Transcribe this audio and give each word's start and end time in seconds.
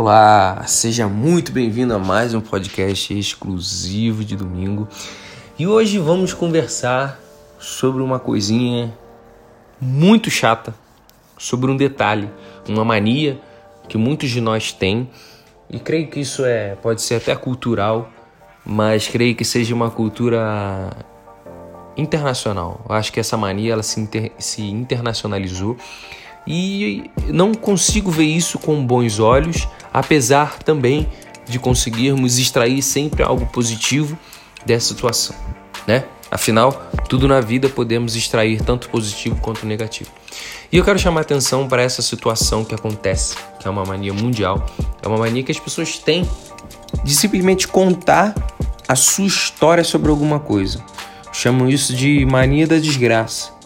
Olá, 0.00 0.62
seja 0.64 1.08
muito 1.08 1.50
bem-vindo 1.50 1.92
a 1.92 1.98
mais 1.98 2.32
um 2.32 2.40
podcast 2.40 3.18
exclusivo 3.18 4.24
de 4.24 4.36
domingo. 4.36 4.86
E 5.58 5.66
hoje 5.66 5.98
vamos 5.98 6.32
conversar 6.32 7.18
sobre 7.58 8.00
uma 8.00 8.20
coisinha 8.20 8.96
muito 9.80 10.30
chata, 10.30 10.72
sobre 11.36 11.68
um 11.68 11.76
detalhe, 11.76 12.30
uma 12.68 12.84
mania 12.84 13.40
que 13.88 13.98
muitos 13.98 14.30
de 14.30 14.40
nós 14.40 14.70
têm. 14.70 15.10
E 15.68 15.80
creio 15.80 16.06
que 16.06 16.20
isso 16.20 16.44
é, 16.44 16.76
pode 16.76 17.02
ser 17.02 17.16
até 17.16 17.34
cultural, 17.34 18.08
mas 18.64 19.08
creio 19.08 19.34
que 19.34 19.44
seja 19.44 19.74
uma 19.74 19.90
cultura 19.90 20.90
internacional. 21.96 22.84
Eu 22.88 22.94
acho 22.94 23.12
que 23.12 23.18
essa 23.18 23.36
mania 23.36 23.72
ela 23.72 23.82
se, 23.82 23.98
inter, 23.98 24.30
se 24.38 24.62
internacionalizou 24.62 25.76
e 26.48 27.10
não 27.28 27.52
consigo 27.52 28.10
ver 28.10 28.24
isso 28.24 28.58
com 28.58 28.82
bons 28.84 29.18
olhos, 29.18 29.68
apesar 29.92 30.58
também 30.60 31.06
de 31.46 31.58
conseguirmos 31.58 32.38
extrair 32.38 32.80
sempre 32.80 33.22
algo 33.22 33.44
positivo 33.46 34.18
dessa 34.64 34.88
situação, 34.88 35.36
né? 35.86 36.04
Afinal, 36.30 36.72
tudo 37.08 37.28
na 37.28 37.40
vida 37.40 37.68
podemos 37.68 38.16
extrair 38.16 38.62
tanto 38.62 38.88
positivo 38.88 39.36
quanto 39.36 39.66
negativo. 39.66 40.10
E 40.70 40.76
eu 40.76 40.84
quero 40.84 40.98
chamar 40.98 41.22
atenção 41.22 41.68
para 41.68 41.82
essa 41.82 42.02
situação 42.02 42.64
que 42.64 42.74
acontece, 42.74 43.36
que 43.58 43.66
é 43.66 43.70
uma 43.70 43.84
mania 43.84 44.12
mundial, 44.12 44.66
é 45.02 45.08
uma 45.08 45.16
mania 45.16 45.42
que 45.42 45.52
as 45.52 45.58
pessoas 45.58 45.98
têm 45.98 46.28
de 47.04 47.14
simplesmente 47.14 47.68
contar 47.68 48.34
a 48.86 48.96
sua 48.96 49.26
história 49.26 49.84
sobre 49.84 50.10
alguma 50.10 50.38
coisa. 50.38 50.82
Chamam 51.32 51.68
isso 51.68 51.94
de 51.94 52.26
mania 52.26 52.66
da 52.66 52.78
desgraça. 52.78 53.57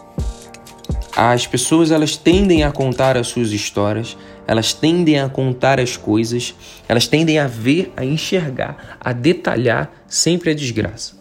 As 1.14 1.46
pessoas 1.46 1.90
elas 1.90 2.16
tendem 2.16 2.64
a 2.64 2.72
contar 2.72 3.16
as 3.16 3.28
suas 3.28 3.52
histórias, 3.52 4.16
elas 4.46 4.72
tendem 4.72 5.20
a 5.20 5.28
contar 5.28 5.78
as 5.78 5.96
coisas, 5.96 6.54
elas 6.88 7.06
tendem 7.06 7.38
a 7.38 7.46
ver, 7.46 7.92
a 7.96 8.04
enxergar, 8.04 8.96
a 9.00 9.12
detalhar 9.12 9.92
sempre 10.08 10.50
a 10.50 10.54
desgraça, 10.54 11.14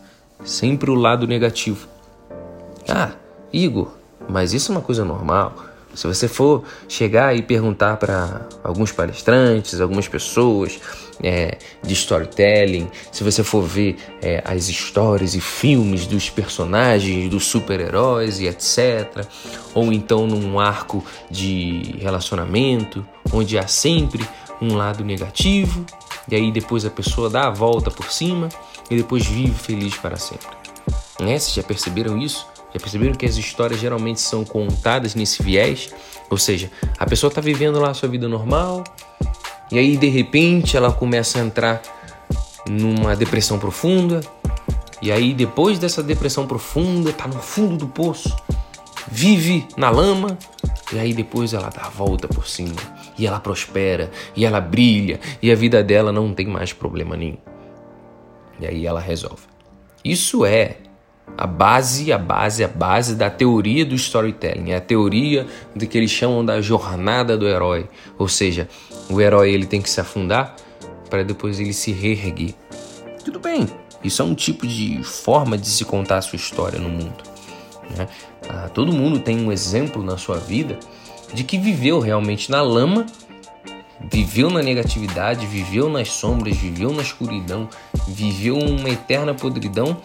sempre 0.45 0.89
o 0.89 0.95
lado 0.95 1.27
negativo. 1.27 1.87
Ah, 2.87 3.11
Igor, 3.51 3.91
mas 4.29 4.53
isso 4.53 4.71
é 4.71 4.75
uma 4.75 4.81
coisa 4.81 5.03
normal. 5.03 5.70
Se 5.93 6.07
você 6.07 6.27
for 6.27 6.63
chegar 6.87 7.35
e 7.35 7.41
perguntar 7.41 7.97
para 7.97 8.47
alguns 8.63 8.91
palestrantes, 8.91 9.81
algumas 9.81 10.07
pessoas 10.07 10.79
é, 11.21 11.57
de 11.83 11.93
storytelling, 11.93 12.89
se 13.11 13.23
você 13.23 13.43
for 13.43 13.61
ver 13.61 13.97
é, 14.21 14.41
as 14.45 14.69
histórias 14.69 15.35
e 15.35 15.41
filmes 15.41 16.07
dos 16.07 16.29
personagens, 16.29 17.29
dos 17.29 17.45
super-heróis 17.45 18.39
e 18.39 18.47
etc., 18.47 19.25
ou 19.73 19.91
então 19.91 20.25
num 20.25 20.59
arco 20.59 21.03
de 21.29 21.95
relacionamento, 21.99 23.05
onde 23.31 23.57
há 23.57 23.67
sempre 23.67 24.27
um 24.61 24.75
lado 24.75 25.03
negativo, 25.03 25.85
e 26.29 26.35
aí 26.35 26.51
depois 26.51 26.85
a 26.85 26.89
pessoa 26.89 27.29
dá 27.29 27.47
a 27.47 27.51
volta 27.51 27.89
por 27.89 28.11
cima 28.11 28.49
e 28.89 28.95
depois 28.95 29.25
vive 29.25 29.53
feliz 29.53 29.95
para 29.95 30.17
sempre. 30.17 30.47
Né? 31.19 31.37
Vocês 31.37 31.53
já 31.53 31.63
perceberam 31.63 32.17
isso? 32.17 32.50
Já 32.73 32.79
perceberam 32.79 33.13
que 33.13 33.25
as 33.25 33.35
histórias 33.35 33.79
geralmente 33.79 34.21
são 34.21 34.45
contadas 34.45 35.15
nesse 35.15 35.43
viés? 35.43 35.89
Ou 36.29 36.37
seja, 36.37 36.71
a 36.97 37.05
pessoa 37.05 37.29
está 37.29 37.41
vivendo 37.41 37.79
lá 37.79 37.89
a 37.89 37.93
sua 37.93 38.07
vida 38.07 38.27
normal 38.27 38.83
e 39.71 39.77
aí 39.77 39.97
de 39.97 40.07
repente 40.07 40.75
ela 40.75 40.91
começa 40.91 41.39
a 41.39 41.41
entrar 41.41 41.81
numa 42.67 43.15
depressão 43.15 43.59
profunda. 43.59 44.21
E 45.01 45.11
aí 45.11 45.33
depois 45.33 45.79
dessa 45.79 46.01
depressão 46.03 46.47
profunda, 46.47 47.09
está 47.09 47.27
no 47.27 47.39
fundo 47.39 47.77
do 47.77 47.87
poço, 47.87 48.35
vive 49.09 49.67
na 49.75 49.89
lama 49.89 50.37
e 50.93 50.99
aí 50.99 51.13
depois 51.13 51.53
ela 51.53 51.69
dá 51.69 51.85
a 51.85 51.89
volta 51.89 52.27
por 52.27 52.47
cima 52.47 52.75
e 53.17 53.25
ela 53.25 53.39
prospera 53.39 54.11
e 54.35 54.45
ela 54.45 54.61
brilha 54.61 55.19
e 55.41 55.51
a 55.51 55.55
vida 55.55 55.83
dela 55.83 56.11
não 56.11 56.33
tem 56.33 56.47
mais 56.47 56.71
problema 56.71 57.17
nenhum. 57.17 57.37
E 58.59 58.67
aí 58.67 58.85
ela 58.85 58.99
resolve. 58.99 59.43
Isso 60.03 60.45
é 60.45 60.77
a 61.37 61.47
base, 61.47 62.11
a 62.11 62.17
base, 62.17 62.63
a 62.63 62.67
base 62.67 63.15
da 63.15 63.29
teoria 63.29 63.85
do 63.85 63.95
storytelling, 63.95 64.71
é 64.71 64.75
a 64.75 64.81
teoria 64.81 65.47
do 65.75 65.87
que 65.87 65.97
eles 65.97 66.11
chamam 66.11 66.45
da 66.45 66.61
jornada 66.61 67.37
do 67.37 67.47
herói. 67.47 67.87
Ou 68.17 68.27
seja, 68.27 68.67
o 69.09 69.19
herói 69.19 69.51
ele 69.51 69.65
tem 69.65 69.81
que 69.81 69.89
se 69.89 69.99
afundar 69.99 70.55
para 71.09 71.23
depois 71.23 71.59
ele 71.59 71.73
se 71.73 71.91
reerguer. 71.91 72.53
Tudo 73.23 73.39
bem, 73.39 73.67
isso 74.03 74.21
é 74.21 74.25
um 74.25 74.33
tipo 74.33 74.65
de 74.65 75.03
forma 75.03 75.57
de 75.57 75.67
se 75.67 75.85
contar 75.85 76.17
a 76.17 76.21
sua 76.21 76.37
história 76.37 76.79
no 76.79 76.89
mundo. 76.89 77.23
Né? 77.97 78.07
Ah, 78.49 78.69
todo 78.73 78.91
mundo 78.91 79.19
tem 79.19 79.39
um 79.45 79.51
exemplo 79.51 80.01
na 80.03 80.17
sua 80.17 80.37
vida 80.37 80.79
de 81.33 81.43
que 81.43 81.57
viveu 81.57 81.99
realmente 81.99 82.49
na 82.49 82.61
lama, 82.61 83.05
viveu 84.11 84.49
na 84.49 84.61
negatividade, 84.61 85.45
viveu 85.45 85.89
nas 85.89 86.09
sombras, 86.09 86.57
viveu 86.57 86.91
na 86.91 87.01
escuridão, 87.01 87.69
viveu 88.07 88.57
uma 88.57 88.89
eterna 88.89 89.33
podridão 89.33 90.01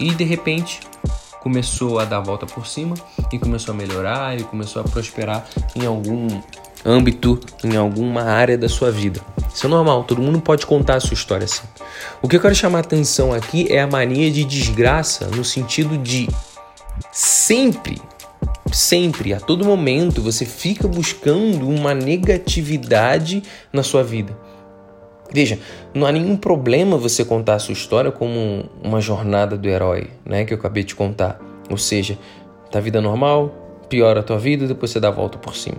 e 0.00 0.14
de 0.14 0.24
repente 0.24 0.80
começou 1.40 1.98
a 1.98 2.04
dar 2.04 2.18
a 2.18 2.20
volta 2.20 2.46
por 2.46 2.66
cima 2.66 2.94
e 3.32 3.38
começou 3.38 3.74
a 3.74 3.76
melhorar 3.76 4.38
e 4.38 4.42
começou 4.42 4.82
a 4.82 4.84
prosperar 4.84 5.46
em 5.76 5.86
algum 5.86 6.28
âmbito, 6.84 7.38
em 7.62 7.76
alguma 7.76 8.22
área 8.22 8.56
da 8.56 8.68
sua 8.68 8.90
vida. 8.90 9.20
Isso 9.54 9.66
é 9.66 9.68
normal, 9.68 10.04
todo 10.04 10.22
mundo 10.22 10.40
pode 10.40 10.64
contar 10.66 10.96
a 10.96 11.00
sua 11.00 11.14
história 11.14 11.44
assim. 11.44 11.66
O 12.22 12.28
que 12.28 12.36
eu 12.36 12.40
quero 12.40 12.54
chamar 12.54 12.80
atenção 12.80 13.32
aqui 13.32 13.70
é 13.70 13.80
a 13.80 13.86
mania 13.86 14.30
de 14.30 14.44
desgraça 14.44 15.26
no 15.28 15.44
sentido 15.44 15.98
de 15.98 16.28
sempre, 17.12 18.00
sempre, 18.72 19.34
a 19.34 19.40
todo 19.40 19.64
momento 19.64 20.22
você 20.22 20.46
fica 20.46 20.86
buscando 20.86 21.68
uma 21.68 21.94
negatividade 21.94 23.42
na 23.72 23.82
sua 23.82 24.02
vida. 24.02 24.49
Veja, 25.32 25.58
não 25.94 26.06
há 26.06 26.12
nenhum 26.12 26.36
problema 26.36 26.96
você 26.96 27.24
contar 27.24 27.54
a 27.54 27.58
sua 27.58 27.72
história 27.72 28.10
como 28.10 28.64
uma 28.82 29.00
jornada 29.00 29.56
do 29.56 29.68
herói, 29.68 30.08
né, 30.24 30.44
que 30.44 30.52
eu 30.52 30.58
acabei 30.58 30.82
de 30.82 30.94
contar. 30.94 31.38
Ou 31.70 31.78
seja, 31.78 32.18
tá 32.70 32.80
vida 32.80 33.00
normal, 33.00 33.54
piora 33.88 34.20
a 34.20 34.22
tua 34.22 34.38
vida, 34.38 34.66
depois 34.66 34.90
você 34.90 34.98
dá 34.98 35.08
a 35.08 35.12
volta 35.12 35.38
por 35.38 35.54
cima. 35.54 35.78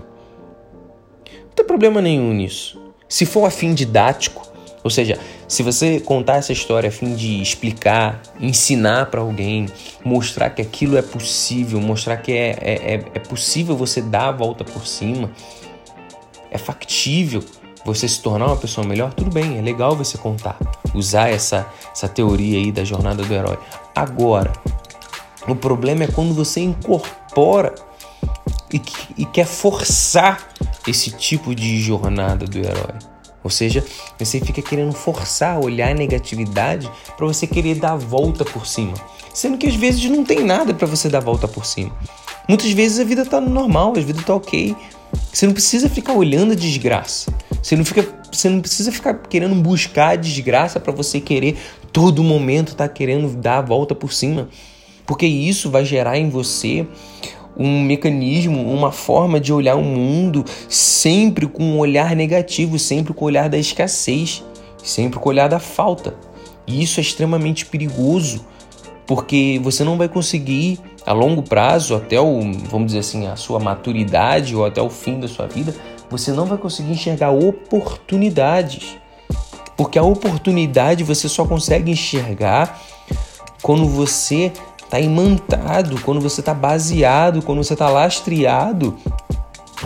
Não 1.32 1.52
tem 1.54 1.66
problema 1.66 2.02
nenhum 2.02 2.34
nisso. 2.34 2.82
Se 3.10 3.26
for 3.26 3.46
a 3.46 3.52
fim 3.52 3.74
didático, 3.74 4.50
ou 4.84 4.90
seja, 4.90 5.20
se 5.48 5.62
você 5.62 6.00
contar 6.00 6.38
essa 6.38 6.54
história 6.54 6.88
a 6.88 6.92
fim 6.92 7.14
de 7.14 7.42
explicar, 7.42 8.22
ensinar 8.40 9.08
para 9.08 9.20
alguém, 9.20 9.68
mostrar 10.04 10.50
que 10.50 10.62
aquilo 10.62 10.98
é 10.98 11.02
possível, 11.02 11.80
mostrar 11.82 12.18
que 12.18 12.32
é, 12.32 12.58
é, 12.62 12.74
é, 12.74 12.94
é 12.94 13.20
possível 13.20 13.76
você 13.76 14.02
dar 14.02 14.30
a 14.30 14.32
volta 14.32 14.64
por 14.64 14.88
cima, 14.88 15.30
é 16.50 16.58
factível, 16.58 17.44
você 17.86 18.08
se 18.08 18.22
tornar 18.22 18.48
uma 18.48 18.58
pessoa 18.58 18.86
melhor, 18.86 19.14
tudo 19.14 19.32
bem, 19.32 19.58
é 19.58 19.62
legal 19.62 19.96
você 19.96 20.18
contar, 20.18 20.58
usar 20.94 21.30
essa, 21.30 21.68
essa 21.92 22.08
teoria 22.08 22.60
aí 22.60 22.72
da 22.72 22.84
jornada 22.84 23.24
do 23.24 23.34
herói. 23.34 23.58
Agora, 23.96 24.52
o 25.48 25.56
problema 25.56 26.04
é 26.04 26.08
quando 26.08 26.34
você 26.34 26.60
incorpora 26.62 27.74
e, 28.72 28.82
e 29.18 29.26
quer 29.26 29.46
forçar 29.46 30.48
esse 30.88 31.12
tipo 31.12 31.54
de 31.56 31.80
jornada 31.82 32.46
do 32.46 32.58
herói. 32.58 33.12
Ou 33.44 33.50
seja, 33.50 33.84
você 34.20 34.40
fica 34.40 34.62
querendo 34.62 34.94
forçar, 34.94 35.60
olhar 35.60 35.90
a 35.90 35.96
negatividade 35.96 36.90
para 37.18 37.26
você 37.26 37.48
querer 37.48 37.76
dar 37.76 37.94
a 37.94 37.98
volta 37.98 38.46
por 38.46 38.68
cima. 38.68 38.94
Sendo 39.34 39.58
que 39.58 39.68
às 39.68 39.76
vezes 39.76 40.04
não 40.10 40.24
tem 40.24 40.44
nada 40.44 40.74
para 40.74 40.86
você 40.86 41.10
dar 41.10 41.20
a 41.20 41.22
volta 41.22 41.48
por 41.48 41.66
cima. 41.66 41.92
Muitas 42.48 42.72
vezes 42.72 43.00
a 43.00 43.04
vida 43.04 43.26
tá 43.26 43.42
normal, 43.42 43.94
a 43.96 44.00
vida 44.00 44.22
tá 44.22 44.36
ok. 44.36 44.76
Você 45.34 45.48
não 45.48 45.54
precisa 45.54 45.90
ficar 45.90 46.14
olhando 46.14 46.52
a 46.52 46.56
desgraça. 46.56 47.34
Você 47.62 47.76
não, 47.76 47.86
fica, 47.86 48.08
você 48.32 48.50
não 48.50 48.60
precisa 48.60 48.92
ficar 48.92 49.14
querendo 49.14 49.56
buscar 49.56 50.10
a 50.10 50.16
desgraça 50.16 50.80
para 50.80 50.92
você 50.92 51.20
querer 51.20 51.58
todo 51.94 52.24
momento 52.24 52.70
estar 52.70 52.88
tá 52.88 52.94
querendo 52.94 53.36
dar 53.36 53.60
a 53.60 53.62
volta 53.62 53.94
por 53.94 54.12
cima. 54.12 54.50
Porque 55.06 55.26
isso 55.26 55.70
vai 55.70 55.86
gerar 55.86 56.18
em 56.18 56.30
você 56.30 56.88
um 57.58 57.82
mecanismo, 57.84 58.62
uma 58.74 58.92
forma 58.92 59.40
de 59.40 59.52
olhar 59.52 59.76
o 59.76 59.84
mundo 59.84 60.44
sempre 60.70 61.46
com 61.46 61.64
um 61.64 61.80
olhar 61.80 62.16
negativo, 62.16 62.80
sempre 62.80 63.14
com 63.14 63.26
o 63.26 63.28
olhar 63.28 63.50
da 63.50 63.58
escassez, 63.58 64.44
sempre 64.84 65.20
com 65.20 65.30
o 65.30 65.32
olhar 65.32 65.48
da 65.48 65.60
falta. 65.60 66.16
E 66.66 66.82
isso 66.82 67.00
é 67.00 67.04
extremamente 67.04 67.66
perigoso, 67.66 68.46
porque 69.06 69.60
você 69.62 69.84
não 69.84 69.98
vai 69.98 70.08
conseguir 70.08 70.80
a 71.06 71.14
longo 71.14 71.44
prazo, 71.44 71.96
até 71.96 72.20
o, 72.20 72.40
vamos 72.70 72.88
dizer 72.88 73.00
assim, 73.00 73.28
a 73.28 73.36
sua 73.36 73.60
maturidade 73.60 74.56
ou 74.56 74.66
até 74.66 74.82
o 74.82 74.90
fim 74.90 75.20
da 75.20 75.28
sua 75.28 75.48
vida, 75.48 75.76
você 76.12 76.34
não 76.34 76.46
vai 76.46 76.58
conseguir 76.58 76.92
enxergar 76.92 77.32
oportunidades. 77.32 78.98
Porque 79.78 79.98
a 79.98 80.04
oportunidade 80.04 81.04
você 81.06 81.30
só 81.30 81.46
consegue 81.46 81.90
enxergar 81.90 82.80
quando 83.64 83.88
você 83.88 84.52
está 84.84 85.00
imantado, 85.00 86.02
quando 86.02 86.20
você 86.20 86.42
está 86.42 86.54
baseado, 86.54 87.42
quando 87.42 87.64
você 87.64 87.74
está 87.74 87.90
lastreado 87.90 88.98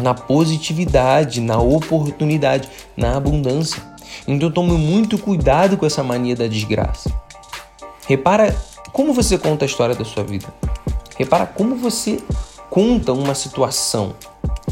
na 0.01 0.15
positividade, 0.15 1.39
na 1.39 1.59
oportunidade, 1.59 2.69
na 2.97 3.15
abundância. 3.15 3.81
Então 4.27 4.51
tome 4.51 4.71
muito 4.71 5.19
cuidado 5.19 5.77
com 5.77 5.85
essa 5.85 6.03
mania 6.03 6.35
da 6.35 6.47
desgraça. 6.47 7.13
Repara 8.07 8.55
como 8.91 9.13
você 9.13 9.37
conta 9.37 9.63
a 9.63 9.67
história 9.67 9.93
da 9.93 10.03
sua 10.03 10.23
vida. 10.23 10.47
Repara 11.17 11.45
como 11.45 11.75
você 11.75 12.19
conta 12.69 13.13
uma 13.13 13.35
situação 13.35 14.15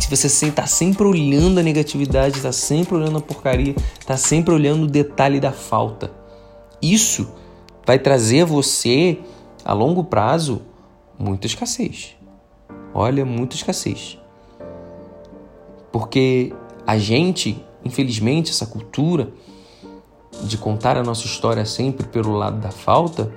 se 0.03 0.09
você 0.09 0.47
está 0.47 0.67
sempre 0.67 1.07
olhando 1.07 1.59
a 1.59 1.63
negatividade, 1.63 2.35
está 2.35 2.51
sempre 2.51 2.95
olhando 2.95 3.19
a 3.19 3.21
porcaria, 3.21 3.73
está 3.97 4.17
sempre 4.17 4.53
olhando 4.53 4.83
o 4.83 4.88
detalhe 4.88 5.39
da 5.39 5.53
falta, 5.53 6.11
isso 6.81 7.33
vai 7.85 7.97
trazer 7.97 8.41
a 8.41 8.45
você, 8.45 9.17
a 9.63 9.71
longo 9.71 10.03
prazo, 10.03 10.61
muita 11.17 11.47
escassez. 11.47 12.17
Olha, 12.94 13.23
muita 13.23 13.55
escassez. 13.55 14.19
Porque 15.89 16.53
a 16.85 16.97
gente, 16.97 17.63
infelizmente, 17.85 18.51
essa 18.51 18.65
cultura 18.65 19.31
de 20.44 20.57
contar 20.57 20.97
a 20.97 21.03
nossa 21.03 21.25
história 21.25 21.65
sempre 21.65 22.07
pelo 22.07 22.33
lado 22.33 22.59
da 22.59 22.71
falta, 22.71 23.31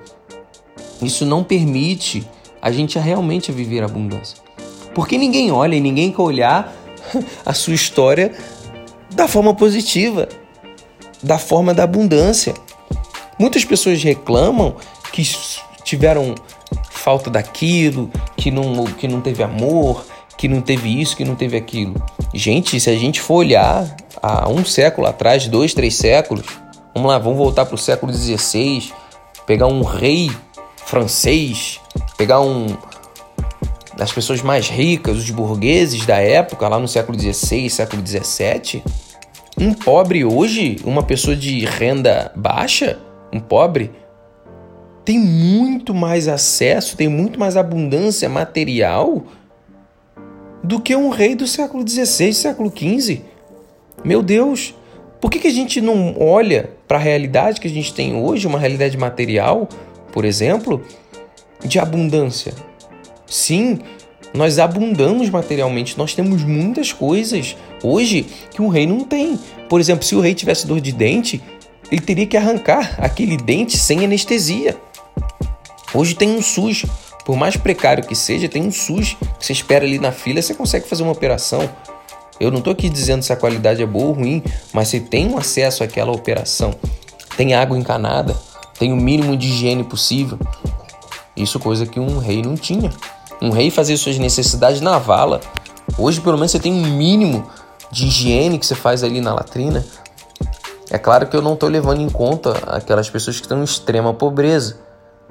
isso 1.01 1.25
não 1.25 1.45
permite 1.45 2.27
a 2.61 2.71
gente 2.71 2.99
realmente 2.99 3.53
viver 3.53 3.83
a 3.83 3.85
abundância. 3.85 4.46
Porque 4.97 5.15
ninguém 5.15 5.51
olha 5.51 5.75
e 5.75 5.79
ninguém 5.79 6.11
quer 6.11 6.23
olhar 6.23 6.73
a 7.45 7.53
sua 7.53 7.75
história 7.75 8.33
da 9.11 9.27
forma 9.27 9.53
positiva, 9.53 10.27
da 11.21 11.37
forma 11.37 11.71
da 11.71 11.83
abundância. 11.83 12.55
Muitas 13.37 13.63
pessoas 13.63 14.01
reclamam 14.01 14.75
que 15.13 15.21
tiveram 15.83 16.33
falta 16.89 17.29
daquilo, 17.29 18.09
que 18.35 18.49
não, 18.49 18.85
que 18.85 19.07
não 19.07 19.21
teve 19.21 19.43
amor, 19.43 20.03
que 20.35 20.47
não 20.47 20.61
teve 20.61 20.99
isso, 20.99 21.15
que 21.15 21.23
não 21.23 21.35
teve 21.35 21.55
aquilo. 21.55 21.93
Gente, 22.33 22.79
se 22.79 22.89
a 22.89 22.95
gente 22.95 23.21
for 23.21 23.35
olhar 23.35 23.95
há 24.19 24.49
um 24.49 24.65
século 24.65 25.05
atrás, 25.05 25.47
dois, 25.47 25.75
três 25.75 25.93
séculos, 25.93 26.47
vamos 26.95 27.11
lá, 27.11 27.19
vamos 27.19 27.37
voltar 27.37 27.67
para 27.67 27.75
o 27.75 27.77
século 27.77 28.11
XVI, 28.11 28.91
pegar 29.45 29.67
um 29.67 29.83
rei 29.83 30.31
francês, 30.87 31.79
pegar 32.17 32.41
um 32.41 32.75
das 33.97 34.11
pessoas 34.11 34.43
mais 34.43 34.69
ricas, 34.69 35.17
os 35.17 35.31
burgueses 35.31 36.05
da 36.05 36.17
época, 36.17 36.67
lá 36.67 36.79
no 36.79 36.87
século 36.87 37.19
XVI, 37.19 37.67
século 37.67 38.05
XVII, 38.05 38.83
um 39.59 39.73
pobre 39.73 40.23
hoje, 40.23 40.77
uma 40.85 41.01
pessoa 41.01 41.35
de 41.35 41.65
renda 41.65 42.31
baixa, 42.35 42.99
um 43.33 43.39
pobre, 43.39 43.91
tem 45.03 45.17
muito 45.17 45.95
mais 45.95 46.27
acesso, 46.27 46.95
tem 46.95 47.07
muito 47.07 47.39
mais 47.39 47.57
abundância 47.57 48.29
material 48.29 49.23
do 50.63 50.79
que 50.79 50.95
um 50.95 51.09
rei 51.09 51.33
do 51.33 51.47
século 51.47 51.87
XVI, 51.87 52.33
século 52.33 52.71
XV. 52.71 53.21
Meu 54.05 54.21
Deus, 54.21 54.75
por 55.19 55.31
que, 55.31 55.39
que 55.39 55.47
a 55.47 55.51
gente 55.51 55.81
não 55.81 56.15
olha 56.19 56.69
para 56.87 56.99
a 56.99 57.01
realidade 57.01 57.59
que 57.59 57.67
a 57.67 57.71
gente 57.71 57.91
tem 57.95 58.15
hoje, 58.15 58.45
uma 58.45 58.59
realidade 58.59 58.95
material, 58.95 59.67
por 60.11 60.23
exemplo, 60.23 60.83
de 61.65 61.79
abundância? 61.79 62.66
Sim, 63.27 63.79
nós 64.33 64.59
abundamos 64.59 65.29
materialmente, 65.29 65.97
nós 65.97 66.13
temos 66.13 66.43
muitas 66.43 66.91
coisas 66.93 67.55
hoje 67.83 68.25
que 68.51 68.61
um 68.61 68.67
rei 68.67 68.85
não 68.87 69.03
tem. 69.03 69.39
Por 69.69 69.79
exemplo, 69.79 70.05
se 70.05 70.15
o 70.15 70.21
rei 70.21 70.33
tivesse 70.33 70.65
dor 70.65 70.79
de 70.79 70.91
dente, 70.91 71.41
ele 71.91 72.01
teria 72.01 72.25
que 72.25 72.37
arrancar 72.37 72.95
aquele 72.97 73.37
dente 73.37 73.77
sem 73.77 74.03
anestesia. 74.03 74.77
Hoje 75.93 76.15
tem 76.15 76.29
um 76.29 76.41
SUS, 76.41 76.85
por 77.25 77.35
mais 77.35 77.57
precário 77.57 78.05
que 78.05 78.15
seja, 78.15 78.47
tem 78.47 78.63
um 78.63 78.71
SUS 78.71 79.17
que 79.39 79.45
você 79.45 79.53
espera 79.53 79.85
ali 79.85 79.99
na 79.99 80.11
fila, 80.11 80.41
você 80.41 80.53
consegue 80.53 80.87
fazer 80.87 81.03
uma 81.03 81.11
operação. 81.11 81.69
Eu 82.39 82.51
não 82.51 82.59
estou 82.59 82.71
aqui 82.71 82.87
dizendo 82.89 83.23
se 83.23 83.33
a 83.33 83.35
qualidade 83.35 83.81
é 83.81 83.85
boa 83.85 84.07
ou 84.07 84.13
ruim, 84.13 84.43
mas 84.71 84.89
você 84.89 84.99
tem 84.99 85.27
um 85.27 85.37
acesso 85.37 85.83
àquela 85.83 86.11
operação. 86.11 86.73
Tem 87.35 87.53
água 87.53 87.77
encanada, 87.77 88.35
tem 88.77 88.93
o 88.93 88.97
mínimo 88.97 89.35
de 89.35 89.47
higiene 89.47 89.83
possível. 89.83 90.37
Isso 91.35 91.59
coisa 91.59 91.85
que 91.85 91.99
um 91.99 92.19
rei 92.19 92.41
não 92.41 92.55
tinha. 92.55 92.91
Um 93.41 93.49
rei 93.49 93.69
fazia 93.69 93.97
suas 93.97 94.17
necessidades 94.17 94.81
na 94.81 94.97
vala. 94.97 95.41
Hoje, 95.97 96.21
pelo 96.21 96.37
menos, 96.37 96.51
você 96.51 96.59
tem 96.59 96.73
um 96.73 96.85
mínimo 96.85 97.49
de 97.91 98.07
higiene 98.07 98.57
que 98.57 98.65
você 98.65 98.75
faz 98.75 99.03
ali 99.03 99.21
na 99.21 99.33
latrina. 99.33 99.85
É 100.89 100.97
claro 100.97 101.27
que 101.27 101.35
eu 101.35 101.41
não 101.41 101.53
estou 101.53 101.69
levando 101.69 102.01
em 102.01 102.09
conta 102.09 102.51
aquelas 102.67 103.09
pessoas 103.09 103.37
que 103.37 103.43
estão 103.43 103.59
em 103.59 103.63
extrema 103.63 104.13
pobreza. 104.13 104.79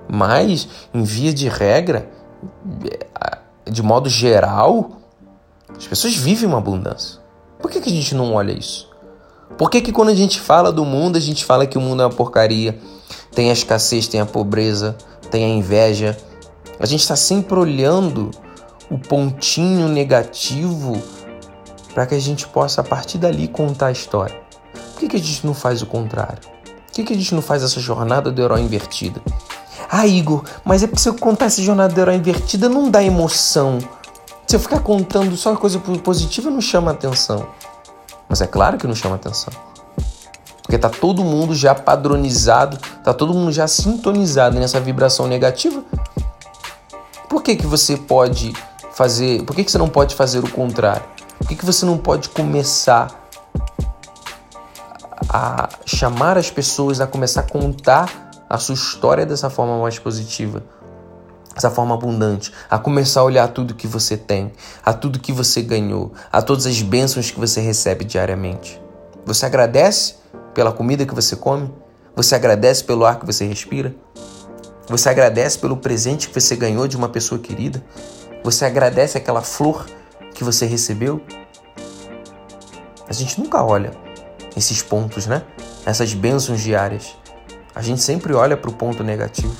Mas, 0.08 0.68
em 0.94 1.02
via 1.02 1.32
de 1.32 1.48
regra, 1.48 2.08
de 3.64 3.82
modo 3.82 4.08
geral, 4.08 4.92
as 5.76 5.86
pessoas 5.86 6.14
vivem 6.14 6.48
uma 6.48 6.58
abundância. 6.58 7.20
Por 7.60 7.70
que, 7.70 7.80
que 7.80 7.90
a 7.90 7.92
gente 7.92 8.14
não 8.14 8.34
olha 8.34 8.52
isso? 8.52 8.88
Por 9.56 9.70
que, 9.70 9.80
que 9.80 9.92
quando 9.92 10.10
a 10.10 10.14
gente 10.14 10.40
fala 10.40 10.70
do 10.70 10.84
mundo, 10.84 11.16
a 11.16 11.20
gente 11.20 11.44
fala 11.44 11.66
que 11.66 11.78
o 11.78 11.80
mundo 11.80 12.02
é 12.02 12.06
uma 12.06 12.12
porcaria? 12.12 12.78
Tem 13.34 13.50
a 13.50 13.52
escassez, 13.52 14.06
tem 14.06 14.20
a 14.20 14.26
pobreza, 14.26 14.96
tem 15.30 15.44
a 15.44 15.48
inveja. 15.48 16.16
A 16.78 16.86
gente 16.86 17.00
está 17.00 17.16
sempre 17.16 17.58
olhando 17.58 18.30
o 18.90 18.98
pontinho 18.98 19.88
negativo 19.88 21.00
para 21.94 22.06
que 22.06 22.14
a 22.14 22.20
gente 22.20 22.46
possa, 22.46 22.82
a 22.82 22.84
partir 22.84 23.18
dali, 23.18 23.48
contar 23.48 23.86
a 23.86 23.92
história. 23.92 24.38
Por 24.92 25.00
que, 25.00 25.08
que 25.08 25.16
a 25.16 25.20
gente 25.20 25.46
não 25.46 25.54
faz 25.54 25.80
o 25.80 25.86
contrário? 25.86 26.40
Por 26.64 26.92
que, 26.92 27.04
que 27.04 27.12
a 27.12 27.16
gente 27.16 27.34
não 27.34 27.42
faz 27.42 27.62
essa 27.62 27.80
jornada 27.80 28.30
do 28.30 28.42
herói 28.42 28.60
invertida? 28.60 29.20
Ah, 29.88 30.06
Igor, 30.06 30.44
mas 30.64 30.82
é 30.82 30.86
porque 30.86 31.00
se 31.00 31.08
eu 31.08 31.14
contar 31.14 31.46
essa 31.46 31.62
jornada 31.62 31.94
do 31.94 32.00
herói 32.00 32.16
invertida 32.16 32.68
não 32.68 32.90
dá 32.90 33.02
emoção. 33.02 33.78
Se 34.46 34.56
eu 34.56 34.60
ficar 34.60 34.80
contando 34.80 35.36
só 35.36 35.54
coisa 35.56 35.78
positiva 35.78 36.50
não 36.50 36.60
chama 36.60 36.90
atenção. 36.90 37.46
Mas 38.28 38.40
é 38.40 38.46
claro 38.46 38.76
que 38.76 38.86
não 38.86 38.94
chama 38.94 39.16
atenção. 39.16 39.52
Porque 40.62 40.76
tá 40.76 40.90
todo 40.90 41.22
mundo 41.22 41.54
já 41.54 41.74
padronizado, 41.74 42.76
tá 43.04 43.14
todo 43.14 43.32
mundo 43.32 43.52
já 43.52 43.68
sintonizado 43.68 44.58
nessa 44.58 44.80
vibração 44.80 45.28
negativa. 45.28 45.82
Por 47.28 47.42
que 47.42 47.56
que 47.56 47.66
você 47.66 47.96
pode 47.96 48.52
fazer, 48.92 49.42
por 49.42 49.54
que 49.54 49.64
que 49.64 49.70
você 49.70 49.78
não 49.78 49.88
pode 49.88 50.14
fazer 50.14 50.38
o 50.38 50.50
contrário? 50.50 51.04
Por 51.38 51.48
que 51.48 51.56
que 51.56 51.64
você 51.64 51.84
não 51.84 51.98
pode 51.98 52.28
começar 52.28 53.28
a 55.28 55.68
chamar 55.84 56.38
as 56.38 56.50
pessoas 56.50 57.00
a 57.00 57.06
começar 57.06 57.40
a 57.40 57.42
contar 57.42 58.30
a 58.48 58.58
sua 58.58 58.74
história 58.74 59.26
dessa 59.26 59.50
forma 59.50 59.78
mais 59.78 59.98
positiva, 59.98 60.62
dessa 61.52 61.70
forma 61.70 61.94
abundante, 61.94 62.52
a 62.70 62.78
começar 62.78 63.20
a 63.20 63.24
olhar 63.24 63.48
tudo 63.48 63.74
que 63.74 63.86
você 63.86 64.16
tem, 64.16 64.52
a 64.84 64.92
tudo 64.92 65.18
que 65.18 65.32
você 65.32 65.62
ganhou, 65.62 66.12
a 66.32 66.40
todas 66.40 66.64
as 66.64 66.80
bênçãos 66.80 67.30
que 67.30 67.40
você 67.40 67.60
recebe 67.60 68.04
diariamente. 68.04 68.80
Você 69.24 69.44
agradece 69.44 70.14
pela 70.54 70.72
comida 70.72 71.04
que 71.04 71.14
você 71.14 71.34
come? 71.34 71.72
Você 72.14 72.34
agradece 72.34 72.84
pelo 72.84 73.04
ar 73.04 73.18
que 73.18 73.26
você 73.26 73.44
respira? 73.44 73.94
Você 74.88 75.08
agradece 75.08 75.58
pelo 75.58 75.76
presente 75.76 76.28
que 76.28 76.40
você 76.40 76.54
ganhou 76.54 76.86
de 76.86 76.96
uma 76.96 77.08
pessoa 77.08 77.40
querida? 77.40 77.82
Você 78.44 78.64
agradece 78.64 79.18
aquela 79.18 79.42
flor 79.42 79.84
que 80.32 80.44
você 80.44 80.64
recebeu? 80.64 81.20
A 83.08 83.12
gente 83.12 83.40
nunca 83.40 83.64
olha 83.64 83.90
esses 84.56 84.82
pontos, 84.82 85.26
né? 85.26 85.42
Essas 85.84 86.14
bênçãos 86.14 86.60
diárias. 86.60 87.16
A 87.74 87.82
gente 87.82 88.00
sempre 88.00 88.32
olha 88.32 88.56
para 88.56 88.70
o 88.70 88.72
ponto 88.72 89.02
negativo. 89.02 89.54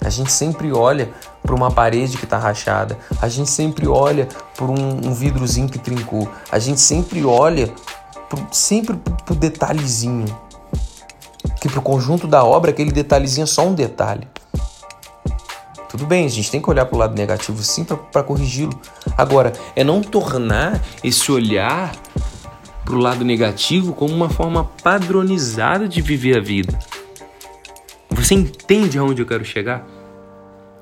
A 0.00 0.10
gente 0.10 0.30
sempre 0.30 0.72
olha 0.72 1.10
para 1.42 1.54
uma 1.54 1.72
parede 1.72 2.16
que 2.16 2.24
está 2.24 2.38
rachada. 2.38 2.96
A 3.20 3.28
gente 3.28 3.50
sempre 3.50 3.88
olha 3.88 4.28
para 4.56 4.66
um, 4.66 5.08
um, 5.08 5.12
vidrozinho 5.12 5.68
que 5.68 5.78
trincou. 5.78 6.28
A 6.52 6.58
gente 6.60 6.80
sempre 6.80 7.24
olha 7.24 7.72
pro, 8.28 8.46
sempre 8.52 8.96
para 8.96 9.32
o 9.32 9.36
detalhezinho. 9.36 10.26
Que 11.60 11.68
para 11.68 11.80
o 11.80 11.82
conjunto 11.82 12.28
da 12.28 12.44
obra, 12.44 12.70
aquele 12.70 12.92
detalhezinho 12.92 13.42
é 13.42 13.46
só 13.46 13.66
um 13.66 13.74
detalhe. 13.74 14.28
Tudo 15.88 16.06
bem, 16.06 16.26
a 16.26 16.28
gente 16.28 16.50
tem 16.50 16.60
que 16.60 16.68
olhar 16.68 16.84
para 16.84 16.96
o 16.96 16.98
lado 16.98 17.14
negativo 17.14 17.62
sim 17.62 17.84
para 17.84 18.22
corrigi-lo. 18.22 18.78
Agora, 19.16 19.52
é 19.74 19.82
não 19.82 20.02
tornar 20.02 20.82
esse 21.02 21.32
olhar 21.32 21.96
para 22.84 22.94
o 22.94 22.98
lado 22.98 23.24
negativo 23.24 23.94
como 23.94 24.14
uma 24.14 24.28
forma 24.28 24.64
padronizada 24.82 25.88
de 25.88 26.02
viver 26.02 26.38
a 26.38 26.40
vida. 26.40 26.78
Você 28.10 28.34
entende 28.34 28.98
aonde 28.98 29.22
eu 29.22 29.26
quero 29.26 29.44
chegar? 29.44 29.86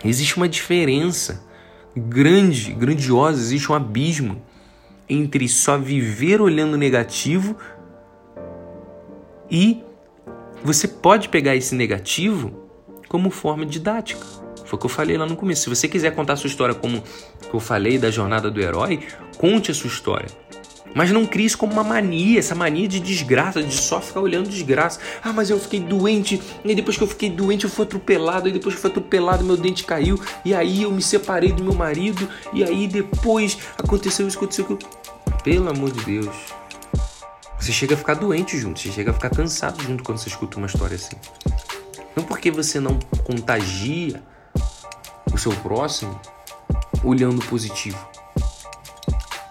Existe 0.04 0.36
uma 0.36 0.48
diferença 0.48 1.44
grande, 1.96 2.72
grandiosa, 2.72 3.40
existe 3.40 3.70
um 3.70 3.74
abismo 3.74 4.42
entre 5.08 5.48
só 5.48 5.78
viver 5.78 6.40
olhando 6.40 6.76
negativo 6.76 7.56
e 9.50 9.82
você 10.62 10.88
pode 10.88 11.28
pegar 11.28 11.54
esse 11.54 11.74
negativo 11.74 12.52
como 13.08 13.30
forma 13.30 13.64
didática. 13.64 14.45
Foi 14.66 14.76
o 14.76 14.78
que 14.78 14.86
eu 14.86 14.90
falei 14.90 15.16
lá 15.16 15.24
no 15.24 15.36
começo. 15.36 15.62
Se 15.62 15.68
você 15.68 15.88
quiser 15.88 16.14
contar 16.14 16.34
a 16.34 16.36
sua 16.36 16.48
história 16.48 16.74
como 16.74 17.02
eu 17.52 17.60
falei 17.60 17.98
da 17.98 18.10
jornada 18.10 18.50
do 18.50 18.60
herói, 18.60 19.00
conte 19.38 19.70
a 19.70 19.74
sua 19.74 19.88
história. 19.88 20.28
Mas 20.94 21.10
não 21.10 21.26
crie 21.26 21.44
isso 21.44 21.58
como 21.58 21.74
uma 21.74 21.84
mania, 21.84 22.38
essa 22.38 22.54
mania 22.54 22.88
de 22.88 22.98
desgraça, 22.98 23.62
de 23.62 23.74
só 23.74 24.00
ficar 24.00 24.20
olhando 24.20 24.48
desgraça. 24.48 24.98
Ah, 25.22 25.30
mas 25.30 25.50
eu 25.50 25.60
fiquei 25.60 25.78
doente, 25.78 26.40
e 26.64 26.74
depois 26.74 26.96
que 26.96 27.02
eu 27.02 27.06
fiquei 27.06 27.28
doente 27.28 27.64
eu 27.64 27.70
fui 27.70 27.84
atropelado, 27.84 28.48
e 28.48 28.52
depois 28.52 28.74
que 28.74 28.78
eu 28.78 28.82
fui 28.82 28.90
atropelado 28.90 29.44
meu 29.44 29.58
dente 29.58 29.84
caiu, 29.84 30.18
e 30.42 30.54
aí 30.54 30.84
eu 30.84 30.90
me 30.90 31.02
separei 31.02 31.52
do 31.52 31.62
meu 31.62 31.74
marido, 31.74 32.26
e 32.50 32.64
aí 32.64 32.88
depois 32.88 33.58
aconteceu 33.76 34.26
isso, 34.26 34.38
aconteceu 34.38 34.64
aquilo. 34.64 34.78
Pelo 35.44 35.68
amor 35.68 35.90
de 35.90 36.02
Deus. 36.02 36.34
Você 37.60 37.72
chega 37.72 37.94
a 37.94 37.98
ficar 37.98 38.14
doente 38.14 38.58
junto, 38.58 38.80
você 38.80 38.90
chega 38.90 39.10
a 39.10 39.14
ficar 39.14 39.28
cansado 39.28 39.82
junto 39.82 40.02
quando 40.02 40.16
você 40.16 40.30
escuta 40.30 40.56
uma 40.56 40.66
história 40.66 40.94
assim. 40.94 41.16
Não 42.16 42.24
porque 42.24 42.50
você 42.50 42.80
não 42.80 42.98
contagia 43.22 44.22
o 45.36 45.38
seu 45.38 45.52
próximo 45.52 46.18
olhando 47.04 47.44
positivo. 47.44 48.08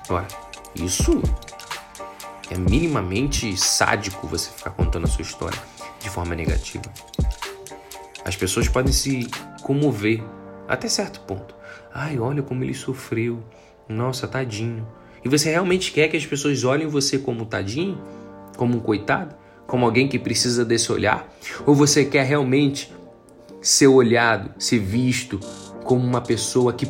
Olha, 0.10 0.28
Isso 0.76 1.22
é 2.50 2.58
minimamente 2.58 3.56
sádico 3.56 4.28
você 4.28 4.50
ficar 4.50 4.72
contando 4.72 5.06
a 5.06 5.08
sua 5.08 5.22
história 5.22 5.58
de 6.02 6.10
forma 6.10 6.36
negativa. 6.36 6.84
As 8.26 8.36
pessoas 8.36 8.68
podem 8.68 8.92
se 8.92 9.30
comover 9.62 10.24
até 10.68 10.90
certo 10.90 11.22
ponto. 11.22 11.56
Ai, 11.94 12.18
olha 12.18 12.42
como 12.42 12.64
ele 12.64 12.74
sofreu. 12.74 13.44
Nossa, 13.88 14.28
tadinho. 14.28 14.88
E 15.24 15.30
você 15.30 15.52
realmente 15.52 15.92
quer 15.92 16.08
que 16.08 16.18
as 16.18 16.26
pessoas 16.26 16.64
olhem 16.64 16.88
você 16.88 17.20
como 17.20 17.46
tadinho? 17.46 18.02
Como 18.58 18.78
um 18.78 18.80
coitado? 18.80 19.36
Como 19.68 19.86
alguém 19.86 20.08
que 20.08 20.18
precisa 20.18 20.66
desse 20.66 20.92
olhar? 20.92 21.32
Ou 21.66 21.76
você 21.76 22.04
quer 22.04 22.26
realmente 22.26 22.92
ser 23.62 23.88
olhado, 23.88 24.52
ser 24.60 24.80
visto 24.80 25.40
como 25.86 26.06
uma 26.06 26.20
pessoa 26.20 26.74
que 26.74 26.88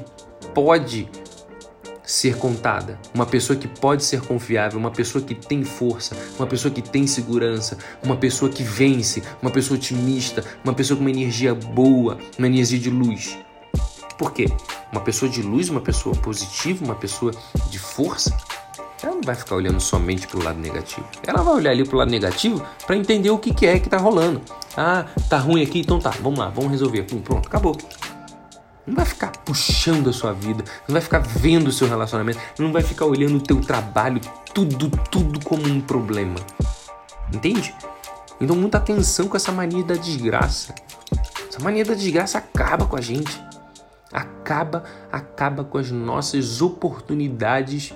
pode 0.53 1.07
ser 2.01 2.37
contada, 2.37 2.99
uma 3.13 3.25
pessoa 3.25 3.57
que 3.57 3.67
pode 3.67 4.03
ser 4.03 4.21
confiável, 4.21 4.79
uma 4.79 4.91
pessoa 4.91 5.23
que 5.23 5.35
tem 5.35 5.63
força, 5.63 6.15
uma 6.37 6.47
pessoa 6.47 6.71
que 6.73 6.81
tem 6.81 7.05
segurança, 7.05 7.77
uma 8.03 8.15
pessoa 8.15 8.49
que 8.49 8.63
vence, 8.63 9.23
uma 9.41 9.51
pessoa 9.51 9.77
otimista, 9.77 10.43
uma 10.63 10.73
pessoa 10.73 10.97
com 10.97 11.03
uma 11.03 11.09
energia 11.09 11.53
boa, 11.53 12.17
uma 12.37 12.47
energia 12.47 12.79
de 12.79 12.89
luz. 12.89 13.37
Por 14.17 14.31
quê? 14.31 14.45
Uma 14.91 15.01
pessoa 15.01 15.29
de 15.29 15.41
luz, 15.41 15.67
uma 15.69 15.81
pessoa 15.81 16.15
positiva, 16.15 16.85
uma 16.85 16.95
pessoa 16.95 17.31
de 17.69 17.79
força, 17.79 18.35
ela 19.03 19.15
não 19.15 19.21
vai 19.21 19.35
ficar 19.35 19.55
olhando 19.55 19.79
somente 19.79 20.27
para 20.27 20.39
o 20.39 20.43
lado 20.43 20.59
negativo. 20.59 21.05
Ela 21.25 21.41
vai 21.41 21.55
olhar 21.55 21.71
ali 21.71 21.83
para 21.83 21.95
o 21.95 21.99
lado 21.99 22.11
negativo 22.11 22.65
para 22.85 22.95
entender 22.95 23.29
o 23.29 23.37
que, 23.37 23.53
que 23.53 23.65
é 23.65 23.79
que 23.79 23.87
está 23.87 23.97
rolando. 23.97 24.41
Ah, 24.77 25.05
tá 25.29 25.37
ruim 25.37 25.61
aqui, 25.61 25.79
então 25.79 25.99
tá, 25.99 26.11
vamos 26.21 26.39
lá, 26.39 26.49
vamos 26.49 26.71
resolver. 26.71 27.03
Pum, 27.03 27.19
pronto, 27.19 27.47
acabou. 27.47 27.75
Não 28.85 28.95
vai 28.95 29.05
ficar 29.05 29.31
puxando 29.31 30.09
a 30.09 30.13
sua 30.13 30.31
vida, 30.31 30.63
não 30.87 30.93
vai 30.93 31.01
ficar 31.01 31.19
vendo 31.19 31.67
o 31.67 31.71
seu 31.71 31.87
relacionamento, 31.87 32.39
não 32.59 32.71
vai 32.71 32.83
ficar 32.83 33.05
olhando 33.05 33.37
o 33.37 33.41
teu 33.41 33.59
trabalho, 33.59 34.21
tudo, 34.53 34.89
tudo 35.09 35.43
como 35.43 35.65
um 35.67 35.81
problema. 35.81 36.35
Entende? 37.33 37.73
Então 38.39 38.55
muita 38.55 38.77
atenção 38.77 39.27
com 39.27 39.35
essa 39.35 39.51
mania 39.51 39.83
da 39.83 39.95
desgraça. 39.95 40.75
Essa 41.49 41.63
mania 41.63 41.83
da 41.83 41.93
desgraça 41.93 42.37
acaba 42.37 42.85
com 42.85 42.95
a 42.95 43.01
gente. 43.01 43.41
Acaba, 44.11 44.83
acaba 45.11 45.63
com 45.63 45.77
as 45.77 45.89
nossas 45.89 46.61
oportunidades, 46.61 47.93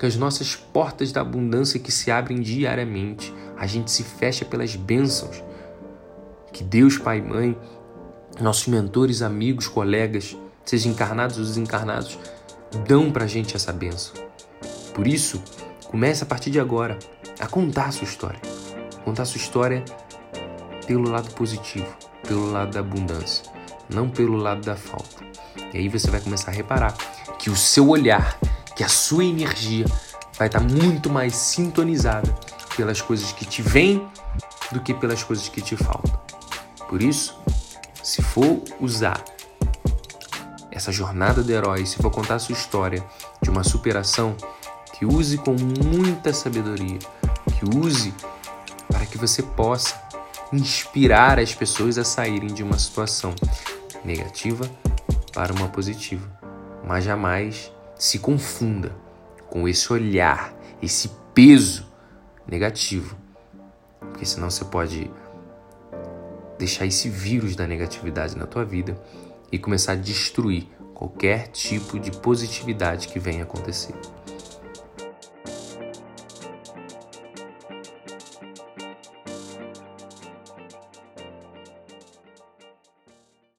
com 0.00 0.06
as 0.06 0.16
nossas 0.16 0.56
portas 0.56 1.12
da 1.12 1.20
abundância 1.20 1.78
que 1.78 1.92
se 1.92 2.10
abrem 2.10 2.40
diariamente. 2.40 3.34
A 3.56 3.66
gente 3.66 3.90
se 3.90 4.02
fecha 4.02 4.44
pelas 4.44 4.74
bênçãos 4.76 5.42
que 6.52 6.62
Deus, 6.62 6.98
Pai 6.98 7.18
e 7.18 7.22
Mãe, 7.22 7.58
nossos 8.40 8.66
mentores, 8.66 9.22
amigos, 9.22 9.68
colegas, 9.68 10.36
sejam 10.64 10.92
encarnados 10.92 11.38
ou 11.38 11.44
desencarnados, 11.44 12.18
dão 12.86 13.10
para 13.10 13.24
a 13.24 13.28
gente 13.28 13.56
essa 13.56 13.72
benção. 13.72 14.14
Por 14.94 15.06
isso, 15.06 15.42
comece 15.86 16.22
a 16.22 16.26
partir 16.26 16.50
de 16.50 16.60
agora 16.60 16.98
a 17.38 17.46
contar 17.46 17.86
a 17.86 17.92
sua 17.92 18.04
história. 18.04 18.40
Contar 19.04 19.24
a 19.24 19.26
sua 19.26 19.38
história 19.38 19.84
pelo 20.86 21.10
lado 21.10 21.30
positivo, 21.34 21.86
pelo 22.26 22.50
lado 22.50 22.72
da 22.72 22.80
abundância, 22.80 23.44
não 23.88 24.08
pelo 24.08 24.36
lado 24.36 24.62
da 24.62 24.76
falta. 24.76 25.24
E 25.72 25.78
aí 25.78 25.88
você 25.88 26.10
vai 26.10 26.20
começar 26.20 26.50
a 26.50 26.54
reparar 26.54 26.96
que 27.38 27.50
o 27.50 27.56
seu 27.56 27.88
olhar, 27.88 28.38
que 28.76 28.84
a 28.84 28.88
sua 28.88 29.24
energia 29.24 29.86
vai 30.38 30.48
estar 30.48 30.60
muito 30.60 31.10
mais 31.10 31.34
sintonizada 31.34 32.32
pelas 32.76 33.00
coisas 33.00 33.32
que 33.32 33.44
te 33.44 33.62
vêm 33.62 34.06
do 34.70 34.80
que 34.80 34.94
pelas 34.94 35.22
coisas 35.22 35.48
que 35.48 35.60
te 35.60 35.76
faltam. 35.76 36.20
Por 36.88 37.02
isso, 37.02 37.41
se 38.02 38.22
for 38.22 38.62
usar 38.80 39.22
essa 40.70 40.90
jornada 40.90 41.42
do 41.42 41.52
herói, 41.52 41.86
se 41.86 41.96
for 41.96 42.10
contar 42.10 42.36
a 42.36 42.38
sua 42.38 42.54
história 42.54 43.04
de 43.40 43.50
uma 43.50 43.62
superação, 43.62 44.34
que 44.92 45.04
use 45.04 45.38
com 45.38 45.54
muita 45.54 46.32
sabedoria, 46.32 46.98
que 47.58 47.78
use 47.78 48.14
para 48.88 49.06
que 49.06 49.18
você 49.18 49.42
possa 49.42 50.00
inspirar 50.52 51.38
as 51.38 51.54
pessoas 51.54 51.98
a 51.98 52.04
saírem 52.04 52.52
de 52.52 52.62
uma 52.62 52.78
situação 52.78 53.34
negativa 54.04 54.68
para 55.32 55.52
uma 55.52 55.68
positiva. 55.68 56.26
Mas 56.84 57.04
jamais 57.04 57.72
se 57.96 58.18
confunda 58.18 58.94
com 59.48 59.68
esse 59.68 59.92
olhar, 59.92 60.52
esse 60.82 61.10
peso 61.34 61.86
negativo, 62.46 63.16
porque 64.00 64.24
senão 64.24 64.50
você 64.50 64.64
pode 64.64 65.10
deixar 66.62 66.86
esse 66.86 67.08
vírus 67.08 67.56
da 67.56 67.66
negatividade 67.66 68.36
na 68.36 68.46
tua 68.46 68.64
vida 68.64 68.96
e 69.50 69.58
começar 69.58 69.92
a 69.92 69.96
destruir 69.96 70.68
qualquer 70.94 71.48
tipo 71.48 71.98
de 71.98 72.12
positividade 72.12 73.08
que 73.08 73.18
venha 73.18 73.42
acontecer. 73.42 73.94